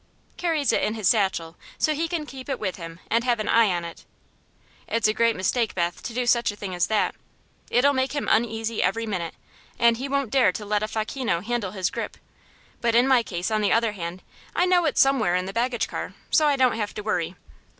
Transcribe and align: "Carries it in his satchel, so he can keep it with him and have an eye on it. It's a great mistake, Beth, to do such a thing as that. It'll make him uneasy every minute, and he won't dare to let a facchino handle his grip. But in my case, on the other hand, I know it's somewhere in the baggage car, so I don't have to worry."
"Carries 0.35 0.71
it 0.73 0.81
in 0.81 0.95
his 0.95 1.07
satchel, 1.09 1.57
so 1.77 1.93
he 1.93 2.07
can 2.07 2.25
keep 2.25 2.49
it 2.49 2.59
with 2.59 2.77
him 2.77 2.99
and 3.11 3.23
have 3.23 3.39
an 3.39 3.47
eye 3.47 3.69
on 3.71 3.85
it. 3.85 4.03
It's 4.87 5.07
a 5.07 5.13
great 5.13 5.35
mistake, 5.35 5.75
Beth, 5.75 6.01
to 6.01 6.11
do 6.15 6.25
such 6.25 6.51
a 6.51 6.55
thing 6.55 6.73
as 6.73 6.87
that. 6.87 7.13
It'll 7.69 7.93
make 7.93 8.13
him 8.13 8.27
uneasy 8.27 8.81
every 8.81 9.05
minute, 9.05 9.35
and 9.77 9.97
he 9.97 10.09
won't 10.09 10.31
dare 10.31 10.51
to 10.53 10.65
let 10.65 10.81
a 10.81 10.87
facchino 10.87 11.41
handle 11.43 11.73
his 11.73 11.91
grip. 11.91 12.17
But 12.81 12.95
in 12.95 13.07
my 13.07 13.21
case, 13.21 13.51
on 13.51 13.61
the 13.61 13.73
other 13.73 13.91
hand, 13.91 14.23
I 14.55 14.65
know 14.65 14.85
it's 14.85 14.99
somewhere 14.99 15.35
in 15.35 15.45
the 15.45 15.53
baggage 15.53 15.87
car, 15.87 16.15
so 16.31 16.47
I 16.47 16.55
don't 16.55 16.77
have 16.77 16.95
to 16.95 17.03
worry." 17.03 17.35